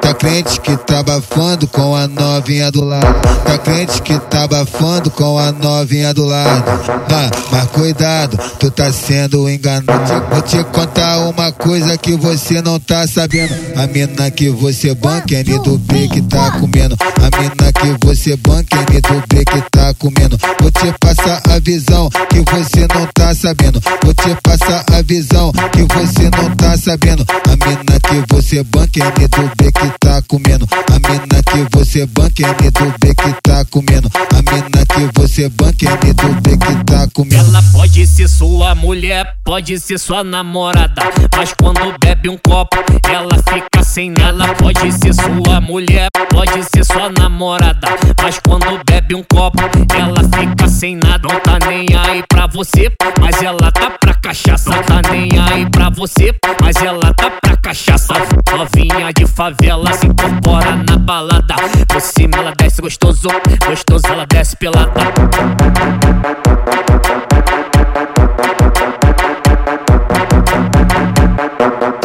Tá 0.00 0.12
crente 0.14 0.60
que 0.60 0.76
tá 0.76 1.02
bafando 1.02 1.66
com 1.66 1.96
a 1.96 2.06
novinha 2.06 2.70
do 2.70 2.84
lado. 2.84 3.06
Tá 3.44 3.56
crente 3.56 4.02
que 4.02 4.18
tá 4.18 4.46
bafando 4.46 5.10
com 5.10 5.38
a 5.38 5.52
novinha 5.52 6.12
do 6.12 6.24
lado. 6.24 6.64
Mas, 7.10 7.30
mas 7.50 7.64
cuidado, 7.70 8.38
tu 8.58 8.70
tá 8.70 8.92
sendo 8.92 9.48
enganado. 9.48 10.26
Vou 10.30 10.42
te 10.42 10.62
contar 10.64 11.20
uma 11.20 11.50
coisa 11.52 11.96
que 11.96 12.14
você 12.14 12.60
não 12.60 12.78
tá 12.78 13.06
sabendo. 13.06 13.54
A 13.76 13.86
mina 13.86 14.30
que 14.30 14.50
você 14.50 14.94
banca 14.94 15.34
é 15.34 15.42
do 15.42 15.78
B 15.78 16.08
que 16.08 16.20
tá 16.22 16.50
comendo. 16.52 16.96
A 17.00 17.40
mina 17.40 17.69
que 17.80 18.06
você 18.06 18.36
banca 18.36 18.76
é 18.76 19.00
do 19.00 19.26
B 19.26 19.44
que 19.44 19.70
tá 19.70 19.94
comendo. 19.94 20.36
Vou 20.60 20.70
te 20.70 20.94
passar 21.00 21.40
a 21.48 21.58
visão 21.60 22.10
que 22.28 22.40
você 22.40 22.86
não 22.94 23.06
tá 23.14 23.34
sabendo. 23.34 23.80
Vou 24.04 24.12
te 24.12 24.36
passar 24.42 24.84
a 24.92 25.02
visão 25.02 25.50
que 25.72 25.82
você 25.94 26.30
não 26.30 26.54
tá 26.56 26.76
sabendo. 26.76 27.24
A 27.44 27.66
mina 27.66 28.00
que 28.00 28.34
você 28.34 28.62
banca 28.64 29.00
é 29.00 29.28
do 29.28 29.50
B 29.56 29.72
que 29.72 29.98
tá 29.98 30.20
comendo. 30.28 30.68
A 30.70 31.08
mina 31.08 31.29
que 31.50 31.76
você 31.76 32.06
banca 32.06 32.46
é 32.46 32.70
do 32.70 32.92
que 32.92 33.40
tá 33.42 33.64
comendo. 33.70 34.08
A 34.14 34.36
mina 34.36 34.86
que 34.86 35.20
você 35.20 35.48
banca 35.48 35.84
é 35.84 36.14
do 36.14 36.40
que 36.42 36.84
tá 36.84 37.08
comendo. 37.12 37.48
Ela 37.48 37.62
pode 37.72 38.06
ser 38.06 38.28
sua 38.28 38.74
mulher, 38.76 39.34
pode 39.44 39.78
ser 39.80 39.98
sua 39.98 40.22
namorada. 40.22 41.02
Mas 41.36 41.52
quando 41.60 41.80
bebe 41.98 42.28
um 42.28 42.38
copo, 42.38 42.76
ela 43.08 43.36
fica 43.52 43.82
sem 43.82 44.10
nada. 44.10 44.54
Pode 44.54 44.92
ser 44.92 45.12
sua 45.12 45.60
mulher, 45.60 46.08
pode 46.30 46.62
ser 46.72 46.84
sua 46.84 47.10
namorada. 47.10 47.88
Mas 48.22 48.38
quando 48.46 48.80
bebe 48.86 49.16
um 49.16 49.24
copo, 49.24 49.58
ela 49.96 50.22
fica 50.38 50.68
sem 50.68 50.96
nada. 50.96 51.26
Não 51.28 51.40
tá 51.40 51.58
nem 51.66 51.86
aí 51.98 52.22
pra 52.28 52.46
você, 52.46 52.92
mas 53.20 53.42
ela 53.42 53.72
tá 53.72 53.90
pra 54.00 54.14
cachaça. 54.14 54.70
Não 54.70 54.82
tá 54.84 55.02
nem 55.10 55.28
aí 55.38 55.68
pra 55.68 55.90
você, 55.90 56.32
mas 56.62 56.76
ela 56.76 57.12
tá 57.14 57.29
cachaça. 57.70 58.14
Novinha 58.50 59.12
de 59.12 59.26
favela 59.26 59.92
se 59.92 60.06
incorpora 60.06 60.76
na 60.88 60.98
balada. 60.98 61.54
Por 61.86 62.00
cima 62.00 62.38
ela 62.38 62.52
desce 62.56 62.82
gostoso, 62.82 63.28
gostoso 63.66 64.06
ela 64.08 64.26
desce 64.26 64.56
pelada. 64.56 64.90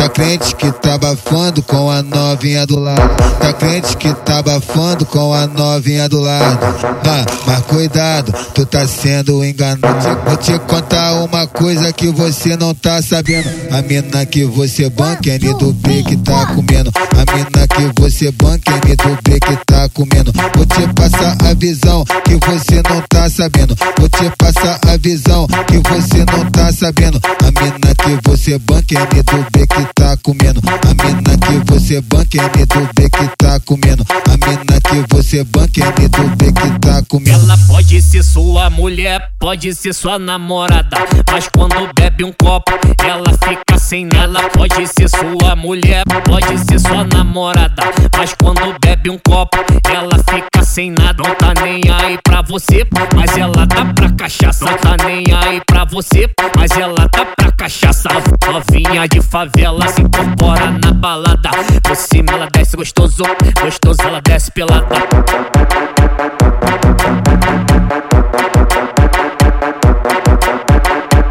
Tá 0.06 0.10
crente 0.10 0.56
que 0.56 0.72
tá 0.72 1.00
bafando 1.00 1.64
com 1.64 1.90
a 1.90 2.04
novinha 2.04 2.64
do 2.68 2.78
lado. 2.78 3.02
Tá 3.40 3.52
crente 3.54 3.98
que 3.98 4.14
tá 4.14 4.40
bafando 4.40 5.04
com 5.04 5.34
a 5.34 5.48
novinha 5.48 6.08
do 6.08 6.20
lado. 6.20 6.60
Mas, 7.04 7.26
mas 7.48 7.60
cuidado, 7.62 8.32
tu 8.54 8.68
tá 8.68 8.86
sendo 8.86 9.44
enganado. 9.44 10.22
Vou 10.24 10.38
te 10.38 10.60
contar 10.60 11.24
uma 11.24 11.48
coisa 11.48 11.92
que 11.92 12.08
você 12.10 12.56
não 12.56 12.76
tá 12.76 13.02
sabendo. 13.02 13.50
A 13.72 13.82
mina 13.82 14.24
que 14.28 14.46
você 14.46 14.92
banca 14.92 15.32
é 15.32 15.40
do 15.40 15.74
B 15.74 16.04
que 16.04 16.18
tá 16.18 16.54
comendo. 16.54 16.92
A 16.96 17.36
mina 17.36 17.68
que 17.68 18.00
você 18.00 18.32
banca 18.32 18.74
é 18.74 18.96
do 18.96 19.18
B 19.24 19.40
que 19.40 19.58
tá 19.66 19.75
comendo. 19.90 20.32
Vou 20.56 20.66
te 20.66 20.94
passar 20.94 21.38
a 21.50 21.54
visão 21.54 22.04
que 22.24 22.36
você 22.46 22.82
não 22.90 23.02
tá 23.10 23.30
sabendo. 23.30 23.76
Vou 23.98 24.10
te 24.10 24.32
passar 24.38 24.80
a 24.88 24.98
visão 24.98 25.48
que 25.68 25.78
você 25.90 26.26
não 26.26 26.50
tá 26.52 26.72
sabendo. 26.72 27.20
A 27.40 27.62
mina 27.62 27.96
que 27.96 28.30
você 28.30 28.58
banca 28.60 28.96
é 28.96 29.24
do 29.24 29.46
B 29.52 29.68
que 29.68 29.94
tá 29.94 30.18
comendo. 30.24 30.62
A 30.66 31.04
mina 31.04 31.35
você 31.80 32.00
banca 32.00 32.38
é 32.38 32.66
do 32.66 32.90
B 32.96 33.10
que 33.10 33.38
tá 33.38 33.60
comendo. 33.66 34.06
A 34.10 34.48
mina 34.48 34.80
que 34.82 35.14
você 35.14 35.44
banca 35.44 35.84
é 35.84 36.08
do 36.08 36.36
B 36.38 36.46
que 36.46 36.80
tá 36.80 37.02
comendo. 37.10 37.44
Ela 37.44 37.58
pode 37.68 38.02
ser 38.02 38.24
sua 38.24 38.70
mulher, 38.70 39.30
pode 39.38 39.76
ser 39.76 39.94
sua 39.94 40.18
namorada. 40.18 40.98
Mas 41.30 41.50
quando 41.50 41.76
bebe 41.94 42.24
um 42.24 42.32
copo, 42.32 42.72
ela 43.04 43.32
fica 43.44 43.78
sem 43.78 44.06
nada. 44.06 44.50
Pode 44.50 44.88
ser 44.88 45.10
sua 45.10 45.56
mulher, 45.58 46.04
pode 46.24 46.58
ser 46.60 46.80
sua 46.80 47.04
namorada. 47.04 47.84
Mas 48.18 48.34
quando 48.42 48.74
bebe 48.82 49.10
um 49.10 49.20
copo, 49.28 49.58
ela 49.94 50.18
fica 50.30 50.64
sem 50.64 50.92
nada. 50.92 51.22
Não 51.22 51.36
tá 51.36 51.54
nem 51.62 51.82
aí 51.92 52.18
pra 52.24 52.42
você, 52.42 52.88
mas 53.14 53.38
ela 53.38 53.68
tá 53.68 53.86
pra 53.94 54.10
cachaça. 54.12 54.64
Não 54.64 54.78
tá 54.78 54.96
nem 55.06 55.26
aí 55.34 55.62
pra 55.68 55.84
você, 55.84 56.30
mas 56.56 56.72
ela 56.72 57.10
tá 57.10 57.26
pra 57.26 57.35
cachaça. 57.56 58.10
Novinha 58.46 59.08
de 59.08 59.22
favela 59.22 59.88
se 59.88 60.02
incorpora 60.02 60.72
na 60.84 60.94
balada. 60.94 61.50
Por 61.84 61.96
cima 61.96 62.34
ela 62.34 62.48
desce 62.52 62.76
gostoso, 62.76 63.24
gostoso 63.62 64.02
ela 64.02 64.22
desce 64.22 64.52
pelada. 64.52 64.96